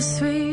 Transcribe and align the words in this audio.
the 0.00 0.06
sweet 0.06 0.49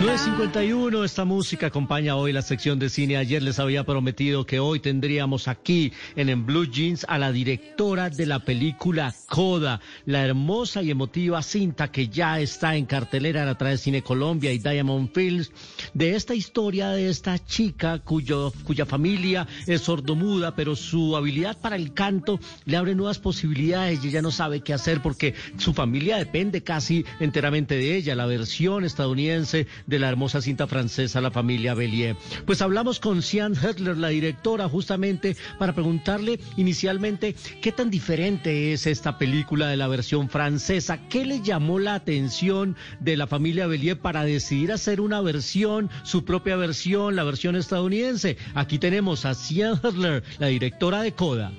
951, 0.00 1.02
esta 1.02 1.24
música 1.24 1.66
acompaña 1.66 2.14
hoy 2.14 2.32
la 2.32 2.42
sección 2.42 2.78
de 2.78 2.88
cine. 2.88 3.16
Ayer 3.16 3.42
les 3.42 3.58
había 3.58 3.82
prometido 3.82 4.46
que 4.46 4.60
hoy 4.60 4.78
tendríamos 4.78 5.48
aquí 5.48 5.92
en 6.14 6.28
En 6.28 6.46
Blue 6.46 6.70
Jeans 6.70 7.04
a 7.08 7.18
la 7.18 7.32
directora 7.32 8.08
de 8.08 8.24
la 8.24 8.38
película 8.38 9.12
Coda, 9.28 9.80
la 10.06 10.24
hermosa 10.24 10.84
y 10.84 10.92
emotiva 10.92 11.42
cinta 11.42 11.90
que 11.90 12.06
ya 12.06 12.38
está 12.38 12.76
en 12.76 12.86
cartelera 12.86 13.50
a 13.50 13.58
través 13.58 13.80
de 13.80 13.84
Cine 13.84 14.02
Colombia 14.02 14.52
y 14.52 14.58
Diamond 14.58 15.10
Films, 15.12 15.50
de 15.94 16.14
esta 16.14 16.36
historia 16.36 16.90
de 16.90 17.08
esta 17.08 17.44
chica 17.44 17.98
cuyo, 17.98 18.52
cuya 18.62 18.86
familia 18.86 19.48
es 19.66 19.82
sordomuda, 19.82 20.54
pero 20.54 20.76
su 20.76 21.16
habilidad 21.16 21.58
para 21.58 21.74
el 21.74 21.92
canto 21.92 22.38
le 22.66 22.76
abre 22.76 22.94
nuevas 22.94 23.18
posibilidades 23.18 24.04
y 24.04 24.08
ella 24.08 24.22
no 24.22 24.30
sabe 24.30 24.60
qué 24.60 24.74
hacer 24.74 25.02
porque 25.02 25.34
su 25.56 25.74
familia 25.74 26.18
depende 26.18 26.62
casi 26.62 27.04
enteramente 27.18 27.74
de 27.74 27.96
ella, 27.96 28.14
la 28.14 28.26
versión 28.26 28.84
estadounidense 28.84 29.66
de 29.88 29.98
la 29.98 30.08
hermosa 30.08 30.40
cinta 30.40 30.66
francesa 30.66 31.20
La 31.20 31.30
familia 31.30 31.74
Bellier. 31.74 32.14
Pues 32.46 32.62
hablamos 32.62 33.00
con 33.00 33.22
Sian 33.22 33.54
Hetler, 33.54 33.96
la 33.96 34.08
directora, 34.08 34.68
justamente 34.68 35.36
para 35.58 35.72
preguntarle 35.72 36.38
inicialmente 36.56 37.34
qué 37.62 37.72
tan 37.72 37.90
diferente 37.90 38.72
es 38.72 38.86
esta 38.86 39.18
película 39.18 39.66
de 39.68 39.78
la 39.78 39.88
versión 39.88 40.28
francesa, 40.28 41.08
qué 41.08 41.24
le 41.24 41.40
llamó 41.40 41.78
la 41.78 41.94
atención 41.94 42.76
de 43.00 43.16
la 43.16 43.26
familia 43.26 43.66
Bellier 43.66 43.98
para 43.98 44.24
decidir 44.24 44.72
hacer 44.72 45.00
una 45.00 45.22
versión, 45.22 45.90
su 46.04 46.24
propia 46.24 46.56
versión, 46.56 47.16
la 47.16 47.24
versión 47.24 47.56
estadounidense. 47.56 48.36
Aquí 48.54 48.78
tenemos 48.78 49.24
a 49.24 49.32
Sian 49.32 49.80
Hetler, 49.82 50.22
la 50.38 50.48
directora 50.48 51.02
de 51.02 51.12
Coda. 51.12 51.50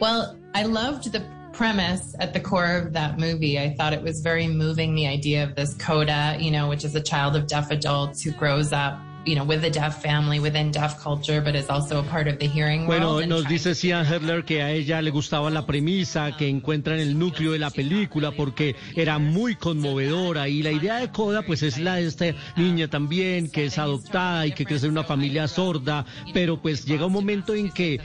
Well, 0.00 0.36
I 0.52 0.64
loved 0.64 1.12
the 1.12 1.22
premise 1.52 2.14
at 2.18 2.32
the 2.32 2.40
core 2.40 2.76
of 2.76 2.92
that 2.92 3.18
movie. 3.18 3.58
I 3.58 3.74
thought 3.74 3.92
it 3.92 4.02
was 4.02 4.20
very 4.20 4.48
moving 4.48 4.94
the 4.94 5.06
idea 5.06 5.44
of 5.44 5.54
this 5.54 5.74
coda, 5.74 6.36
you 6.40 6.50
know, 6.50 6.68
which 6.68 6.84
is 6.84 6.94
a 6.94 7.00
child 7.00 7.36
of 7.36 7.46
deaf 7.46 7.70
adults 7.70 8.22
who 8.22 8.32
grows 8.32 8.72
up 8.72 8.98
you 9.24 9.34
know, 9.34 9.44
with 9.44 9.64
a 9.64 9.70
deaf 9.70 10.02
family, 10.02 10.40
within 10.40 10.70
deaf 10.70 11.02
culture, 11.02 11.40
but 11.40 11.54
is 11.54 11.68
also 11.68 12.00
a 12.00 12.02
part 12.04 12.28
of 12.28 12.38
the 12.38 12.46
hearing 12.46 12.86
Bueno, 12.86 13.14
world. 13.14 13.28
nos 13.28 13.46
dice 13.48 13.74
Sian 13.74 14.04
Herler 14.06 14.44
que 14.44 14.62
a 14.62 14.70
ella 14.72 15.00
le 15.00 15.10
gustaba 15.10 15.50
la 15.50 15.66
premisa 15.66 16.36
que 16.36 16.48
encuentra 16.48 16.94
en 16.94 17.00
el 17.00 17.18
núcleo 17.18 17.52
de 17.52 17.58
la 17.58 17.70
película 17.70 18.32
porque 18.32 18.74
era 18.96 19.18
muy 19.18 19.54
conmovedora 19.54 20.48
y 20.48 20.62
la 20.62 20.72
idea 20.72 20.96
de 20.96 21.10
Coda 21.10 21.42
pues 21.42 21.62
es 21.62 21.78
la 21.78 21.96
de 21.96 22.06
esta 22.06 22.26
niña 22.56 22.88
también 22.88 23.50
que 23.50 23.66
es 23.66 23.78
adoptada 23.78 24.46
y 24.46 24.52
que 24.52 24.64
crece 24.64 24.86
en 24.86 24.92
una 24.92 25.04
familia 25.04 25.48
sorda, 25.48 26.04
pero 26.34 26.60
pues 26.60 26.84
llega 26.84 27.06
un 27.06 27.12
momento 27.12 27.54
en 27.54 27.70
que 27.70 27.94
eh, 27.94 28.00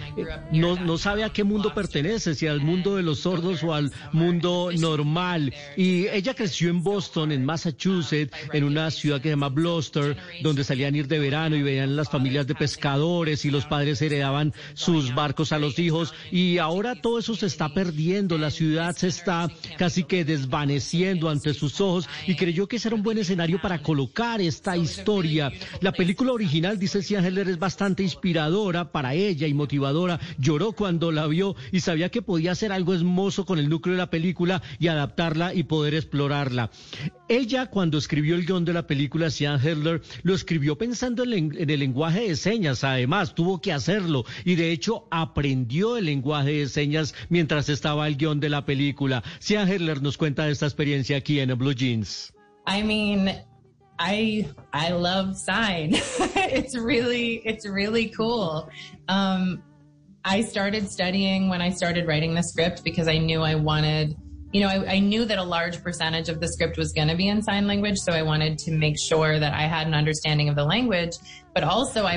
no, 0.51 0.75
no 0.75 0.97
sabe 0.97 1.23
a 1.23 1.29
qué 1.29 1.43
mundo 1.43 1.73
pertenece, 1.73 2.35
si 2.35 2.47
al 2.47 2.61
mundo 2.61 2.95
de 2.95 3.03
los 3.03 3.19
sordos 3.19 3.63
o 3.63 3.73
al 3.73 3.91
mundo 4.11 4.69
normal. 4.77 5.53
Y 5.75 6.07
ella 6.07 6.33
creció 6.33 6.69
en 6.69 6.83
Boston, 6.83 7.31
en 7.31 7.45
Massachusetts, 7.45 8.35
en 8.53 8.63
una 8.63 8.91
ciudad 8.91 9.17
que 9.17 9.29
se 9.29 9.29
llama 9.31 9.49
Gloucester, 9.49 10.17
donde 10.41 10.63
salían 10.63 10.95
a 10.95 10.97
de 11.07 11.19
verano 11.19 11.55
y 11.55 11.63
veían 11.63 11.95
las 11.95 12.09
familias 12.09 12.47
de 12.47 12.55
pescadores 12.55 13.45
y 13.45 13.51
los 13.51 13.65
padres 13.65 14.01
heredaban 14.01 14.53
sus 14.73 15.13
barcos 15.13 15.51
a 15.51 15.59
los 15.59 15.79
hijos 15.79 16.13
y 16.31 16.57
ahora 16.57 16.95
todo 17.01 17.19
eso 17.19 17.35
se 17.35 17.45
está 17.45 17.73
perdiendo, 17.73 18.37
la 18.37 18.51
ciudad 18.51 18.95
se 18.95 19.07
está 19.07 19.49
casi 19.77 20.03
que 20.03 20.25
desvaneciendo 20.25 21.29
ante 21.29 21.53
sus 21.53 21.79
ojos 21.81 22.09
y 22.25 22.35
creyó 22.35 22.67
que 22.67 22.77
ese 22.77 22.89
era 22.89 22.95
un 22.95 23.03
buen 23.03 23.17
escenario 23.17 23.61
para 23.61 23.81
colocar 23.81 24.41
esta 24.41 24.77
historia. 24.77 25.51
La 25.81 25.91
película 25.91 26.31
original, 26.31 26.79
dice 26.79 27.01
Sian 27.01 27.25
Heller, 27.25 27.49
es 27.49 27.59
bastante 27.59 28.03
inspiradora 28.03 28.91
para 28.91 29.13
ella 29.13 29.47
y 29.47 29.53
motivadora. 29.53 30.19
Lloró 30.37 30.73
cuando 30.73 31.11
la 31.11 31.27
vio 31.27 31.55
y 31.71 31.79
sabía 31.79 32.09
que 32.09 32.21
podía 32.21 32.51
hacer 32.51 32.71
algo 32.71 32.93
hermoso 32.93 33.45
con 33.45 33.59
el 33.59 33.69
núcleo 33.69 33.93
de 33.93 33.99
la 33.99 34.09
película 34.09 34.61
y 34.79 34.87
adaptarla 34.87 35.53
y 35.53 35.63
poder 35.63 35.95
explorarla. 35.95 36.69
Ella, 37.29 37.65
cuando 37.65 37.97
escribió 37.97 38.35
el 38.35 38.45
guion 38.45 38.63
de 38.63 38.73
la 38.73 38.87
película, 38.87 39.29
Sian 39.29 39.59
Heller, 39.59 40.01
lo 40.23 40.33
escribió 40.33 40.77
pensando 40.77 41.23
en, 41.23 41.55
en 41.57 41.69
el 41.69 41.79
lenguaje 41.79 42.29
de 42.29 42.35
señas, 42.35 42.83
además, 42.83 43.35
tuvo 43.35 43.59
que 43.59 43.73
hacerlo 43.73 44.25
y 44.45 44.55
de 44.55 44.71
hecho 44.71 45.07
aprendió 45.11 45.97
el 45.97 46.05
lenguaje 46.05 46.51
de 46.51 46.69
señas 46.69 47.13
mientras 47.29 47.69
estaba 47.69 48.07
el 48.07 48.17
guion 48.17 48.39
de 48.39 48.49
la 48.49 48.65
película. 48.65 49.23
Sian 49.39 49.67
Heller 49.67 50.01
nos 50.01 50.17
cuenta 50.17 50.45
de 50.45 50.51
esta 50.51 50.65
experiencia 50.65 51.17
aquí 51.17 51.39
en 51.39 51.57
Blue 51.57 51.73
Jeans. 51.73 52.33
I 52.67 52.83
mean, 52.83 53.29
I 53.99 54.47
I 54.73 54.91
love 54.91 55.35
sign. 55.35 55.93
it's 56.35 56.77
really 56.77 57.41
it's 57.45 57.67
really 57.67 58.09
cool. 58.09 58.69
Um, 59.07 59.63
I 60.23 60.41
started 60.41 60.89
studying 60.89 61.49
when 61.49 61.61
I 61.61 61.71
started 61.71 62.07
writing 62.07 62.35
the 62.35 62.43
script 62.43 62.83
because 62.83 63.07
I 63.07 63.17
knew 63.17 63.41
I 63.41 63.55
wanted. 63.55 64.15
You 64.57 64.63
know, 64.63 64.69
I, 64.69 64.93
I 64.93 64.99
knew 64.99 65.23
that 65.25 65.37
a 65.37 65.43
large 65.43 65.83
percentage 65.83 66.29
of 66.29 66.39
the 66.39 66.47
script 66.47 66.79
was 66.79 66.91
going 66.91 67.09
to 67.09 67.15
be 67.15 67.27
in 67.27 67.43
sign 67.43 67.67
language, 67.67 67.97
so 67.99 68.11
I 68.11 68.23
wanted 68.23 68.57
to 68.57 68.71
make 68.71 68.95
sure 68.97 69.37
that 69.37 69.53
I 69.53 69.67
had 69.67 69.85
an 69.85 69.93
understanding 69.93 70.49
of 70.49 70.55
the 70.55 70.63
language, 70.63 71.11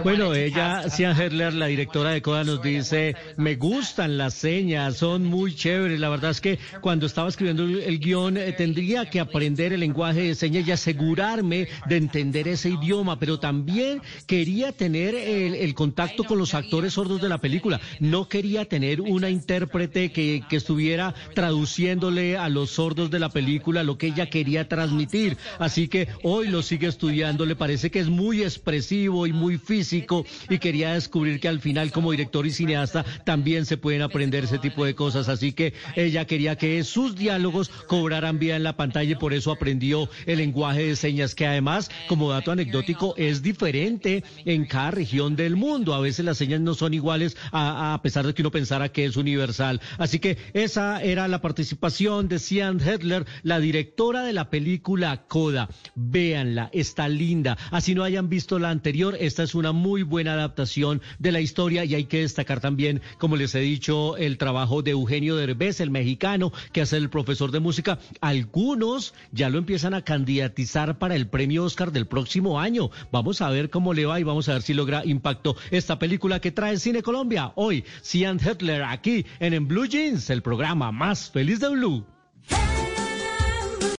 Bueno, 0.02 0.34
ella, 0.34 0.90
Sian 0.90 1.18
Herler, 1.18 1.54
la 1.54 1.66
directora 1.66 2.10
de 2.10 2.22
Coda, 2.22 2.44
nos 2.44 2.62
dice, 2.62 3.16
me 3.36 3.56
gustan 3.56 4.18
las 4.18 4.34
señas, 4.34 4.96
son 4.96 5.24
muy 5.24 5.54
chéveres. 5.54 5.98
La 5.98 6.08
verdad 6.08 6.30
es 6.32 6.40
que 6.40 6.58
cuando 6.80 7.06
estaba 7.06 7.28
escribiendo 7.28 7.62
el, 7.64 7.80
el 7.80 7.98
guion 7.98 8.36
eh, 8.36 8.52
tendría 8.52 9.08
que 9.08 9.20
aprender 9.20 9.72
el 9.72 9.80
lenguaje 9.80 10.22
de 10.22 10.34
señas 10.34 10.66
y 10.66 10.72
asegurarme 10.72 11.68
de 11.86 11.96
entender 11.96 12.48
ese 12.48 12.70
idioma, 12.70 13.18
pero 13.18 13.38
también 13.38 14.02
quería 14.26 14.72
tener 14.72 15.14
el, 15.14 15.54
el 15.54 15.74
contacto 15.74 16.24
con 16.24 16.38
los 16.38 16.54
actores 16.54 16.94
sordos 16.94 17.20
de 17.20 17.28
la 17.28 17.38
película. 17.38 17.80
No 17.98 18.28
quería 18.28 18.64
tener 18.66 19.00
una 19.00 19.30
intérprete 19.30 20.12
que, 20.12 20.42
que 20.48 20.56
estuviera 20.56 21.14
traduciéndole 21.34 22.36
a 22.36 22.48
los 22.48 22.70
sordos 22.70 23.10
de 23.10 23.18
la 23.18 23.30
película 23.30 23.82
lo 23.84 23.96
que 23.96 24.08
ella 24.08 24.26
quería 24.26 24.68
transmitir. 24.68 25.36
Así 25.58 25.88
que 25.88 26.08
hoy 26.22 26.48
lo 26.48 26.62
sigue 26.62 26.88
estudiando, 26.88 27.46
le 27.46 27.56
parece 27.56 27.90
que 27.90 28.00
es 28.00 28.08
muy 28.08 28.42
expresivo 28.42 29.26
muy 29.32 29.58
físico 29.58 30.24
y 30.48 30.58
quería 30.58 30.94
descubrir 30.94 31.40
que 31.40 31.48
al 31.48 31.60
final 31.60 31.92
como 31.92 32.10
director 32.10 32.46
y 32.46 32.50
cineasta 32.50 33.04
también 33.24 33.66
se 33.66 33.76
pueden 33.76 34.02
aprender 34.02 34.44
ese 34.44 34.58
tipo 34.58 34.84
de 34.84 34.94
cosas. 34.94 35.28
Así 35.28 35.52
que 35.52 35.74
ella 35.96 36.24
quería 36.26 36.56
que 36.56 36.82
sus 36.84 37.14
diálogos 37.14 37.68
cobraran 37.86 38.38
vida 38.38 38.56
en 38.56 38.62
la 38.62 38.76
pantalla 38.76 39.12
y 39.12 39.16
por 39.16 39.32
eso 39.32 39.52
aprendió 39.52 40.08
el 40.26 40.38
lenguaje 40.38 40.84
de 40.84 40.96
señas 40.96 41.34
que 41.34 41.46
además, 41.46 41.90
como 42.08 42.30
dato 42.30 42.52
anecdótico, 42.52 43.14
es 43.16 43.42
diferente 43.42 44.24
en 44.44 44.66
cada 44.66 44.90
región 44.92 45.36
del 45.36 45.56
mundo. 45.56 45.94
A 45.94 46.00
veces 46.00 46.24
las 46.24 46.38
señas 46.38 46.60
no 46.60 46.74
son 46.74 46.94
iguales 46.94 47.36
a, 47.52 47.94
a 47.94 48.02
pesar 48.02 48.26
de 48.26 48.34
que 48.34 48.42
uno 48.42 48.50
pensara 48.50 48.90
que 48.90 49.04
es 49.04 49.16
universal. 49.16 49.80
Así 49.98 50.18
que 50.18 50.38
esa 50.52 51.02
era 51.02 51.28
la 51.28 51.40
participación 51.40 52.28
de 52.28 52.38
Sian 52.38 52.80
Hedler, 52.80 53.26
la 53.42 53.60
directora 53.60 54.22
de 54.22 54.32
la 54.32 54.50
película 54.50 55.24
Coda. 55.28 55.68
Véanla, 55.94 56.70
está 56.72 57.08
linda. 57.08 57.56
Así 57.70 57.94
no 57.94 58.04
hayan 58.04 58.28
visto 58.28 58.58
la 58.58 58.70
anterior, 58.70 59.09
esta 59.18 59.42
es 59.42 59.54
una 59.54 59.72
muy 59.72 60.02
buena 60.02 60.34
adaptación 60.34 61.00
de 61.18 61.32
la 61.32 61.40
historia 61.40 61.84
y 61.84 61.94
hay 61.94 62.04
que 62.04 62.20
destacar 62.20 62.60
también, 62.60 63.00
como 63.18 63.36
les 63.36 63.54
he 63.54 63.60
dicho, 63.60 64.16
el 64.16 64.38
trabajo 64.38 64.82
de 64.82 64.92
Eugenio 64.92 65.36
Derbez, 65.36 65.80
el 65.80 65.90
mexicano, 65.90 66.52
que 66.72 66.82
hace 66.82 66.96
el 66.96 67.10
profesor 67.10 67.50
de 67.50 67.60
música. 67.60 67.98
Algunos 68.20 69.14
ya 69.32 69.48
lo 69.50 69.58
empiezan 69.58 69.94
a 69.94 70.02
candidatizar 70.02 70.98
para 70.98 71.16
el 71.16 71.28
premio 71.28 71.64
Oscar 71.64 71.92
del 71.92 72.06
próximo 72.06 72.60
año. 72.60 72.90
Vamos 73.10 73.40
a 73.40 73.50
ver 73.50 73.70
cómo 73.70 73.94
le 73.94 74.06
va 74.06 74.20
y 74.20 74.24
vamos 74.24 74.48
a 74.48 74.54
ver 74.54 74.62
si 74.62 74.74
logra 74.74 75.04
impacto 75.04 75.56
esta 75.70 75.98
película 75.98 76.40
que 76.40 76.52
trae 76.52 76.78
Cine 76.78 77.02
Colombia. 77.02 77.52
Hoy, 77.56 77.84
Sian 78.02 78.38
Hedler 78.38 78.82
aquí 78.82 79.26
en, 79.38 79.54
en 79.54 79.68
Blue 79.68 79.86
Jeans, 79.86 80.30
el 80.30 80.42
programa 80.42 80.92
más 80.92 81.30
feliz 81.30 81.60
de 81.60 81.68
Blue. 81.68 82.04